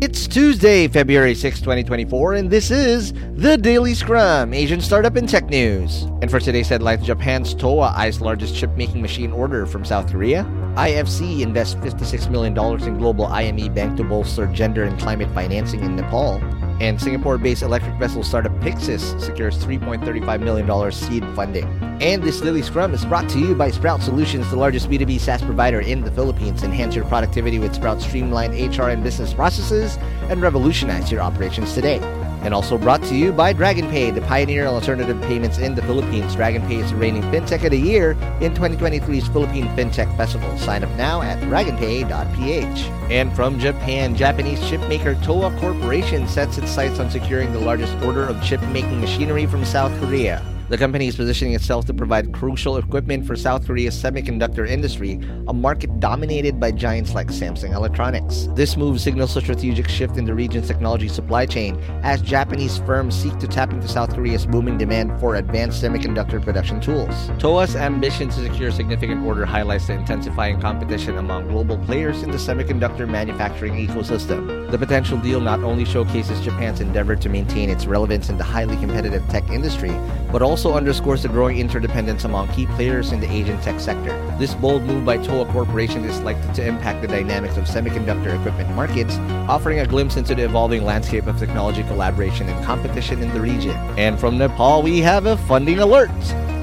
[0.00, 5.50] It's Tuesday, February 6, 2024, and this is the Daily Scrum, Asian startup and tech
[5.50, 6.02] news.
[6.22, 10.44] And for today's headlines, Japan's Towa eyes largest chip-making machine order from South Korea.
[10.76, 12.56] IFC invests $56 million
[12.86, 16.40] in global IME bank to bolster gender and climate financing in Nepal.
[16.80, 21.64] And Singapore-based electric vessel startup Pyxis secures $3.35 million seed funding.
[22.00, 25.42] And this Daily Scrum is brought to you by Sprout Solutions, the largest B2B SaaS
[25.42, 26.62] provider in the Philippines.
[26.62, 29.96] Enhance your productivity with Sprout's streamlined HR and business processes
[30.30, 31.98] and revolutionize your operations today.
[32.42, 36.36] And also brought to you by DragonPay, the pioneer in alternative payments in the Philippines.
[36.36, 40.56] DragonPay is the reigning FinTech of the Year in 2023's Philippine FinTech Festival.
[40.58, 42.80] Sign up now at dragonpay.ph.
[43.10, 48.24] And from Japan, Japanese chipmaker Towa Corporation sets its sights on securing the largest order
[48.24, 50.42] of chip-making machinery from South Korea.
[50.68, 55.18] The company is positioning itself to provide crucial equipment for South Korea's semiconductor industry,
[55.48, 58.48] a market dominated by giants like Samsung Electronics.
[58.50, 63.14] This move signals a strategic shift in the region's technology supply chain as Japanese firms
[63.14, 67.30] seek to tap into South Korea's booming demand for advanced semiconductor production tools.
[67.38, 72.36] Towa's ambition to secure significant order highlights the intensifying competition among global players in the
[72.36, 74.70] semiconductor manufacturing ecosystem.
[74.70, 78.76] The potential deal not only showcases Japan's endeavor to maintain its relevance in the highly
[78.76, 79.98] competitive tech industry,
[80.30, 84.10] but also also underscores the growing interdependence among key players in the Asian tech sector.
[84.40, 88.74] This bold move by Towa Corporation is likely to impact the dynamics of semiconductor equipment
[88.74, 93.40] markets, offering a glimpse into the evolving landscape of technology collaboration and competition in the
[93.40, 93.76] region.
[93.96, 96.10] And from Nepal, we have a funding alert.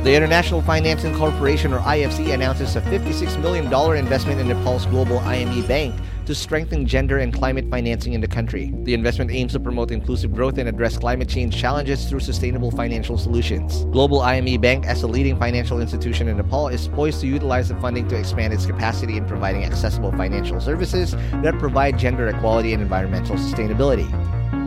[0.04, 5.66] The International Financing Corporation, or IFC, announces a $56 million investment in Nepal's global IME
[5.68, 5.96] bank
[6.26, 8.72] to strengthen gender and climate financing in the country.
[8.84, 13.18] The investment aims to promote inclusive growth and address climate change challenges through sustainable financial
[13.18, 13.86] solutions.
[13.86, 17.76] Global IME Bank, as a leading financial institution in Nepal, is poised to utilize the
[17.76, 21.12] funding to expand its capacity in providing accessible financial services
[21.44, 24.10] that provide gender equality and environmental sustainability.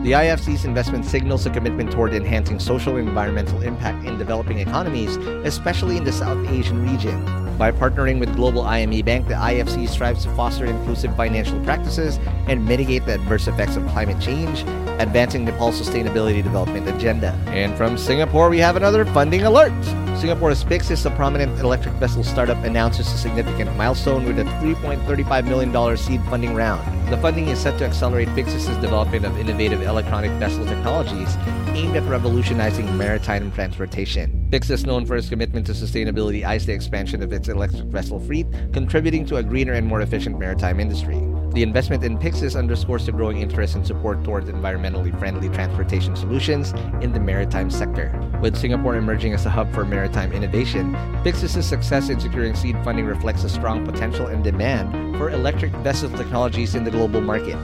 [0.03, 5.17] The IFC's investment signals a commitment toward enhancing social and environmental impact in developing economies,
[5.43, 7.48] especially in the South Asian region.
[7.59, 12.65] By partnering with Global IME Bank, the IFC strives to foster inclusive financial practices and
[12.65, 14.61] mitigate the adverse effects of climate change,
[15.01, 17.31] advancing Nepal's sustainability development agenda.
[17.47, 19.73] And from Singapore, we have another funding alert.
[20.17, 25.97] Singapore's Pyxis, a prominent electric vessel startup, announces a significant milestone with a $3.35 million
[25.97, 27.11] seed funding round.
[27.11, 31.35] The funding is set to accelerate Pyxis' development of innovative electronic vessel technologies
[31.75, 34.38] aimed at revolutionizing maritime transportation.
[34.49, 38.47] Pyxis, known for its commitment to sustainability, eyes the expansion of its electric vessel fleet,
[38.73, 41.21] contributing to a greener and more efficient maritime industry.
[41.53, 46.71] The investment in Pyxis underscores the growing interest and support towards environmentally friendly transportation solutions
[47.01, 48.11] in the maritime sector.
[48.41, 50.93] With Singapore emerging as a hub for maritime innovation,
[51.23, 56.09] Pyxis' success in securing seed funding reflects a strong potential and demand for electric vessel
[56.09, 57.57] technologies in the global market.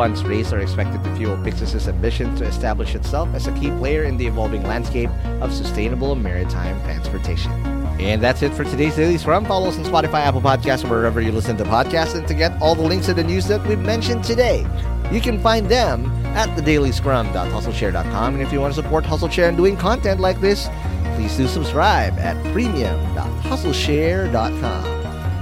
[0.00, 4.04] Funds raised are expected to fuel Pyxis' ambition to establish itself as a key player
[4.04, 5.10] in the evolving landscape
[5.42, 7.52] of sustainable maritime transportation.
[8.00, 9.44] And that's it for today's Daily Scrum.
[9.44, 12.14] Follow us on Spotify, Apple Podcasts, wherever you listen to podcasts.
[12.14, 14.66] And to get all the links to the news that we've mentioned today,
[15.12, 18.32] you can find them at thedailyscrum.hustleshare.com.
[18.32, 20.70] And if you want to support HustleShare and doing content like this,
[21.14, 24.84] please do subscribe at premium.hustleshare.com.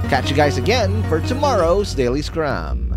[0.09, 2.88] Catch you guys again for tomorrow's Daily Scrum.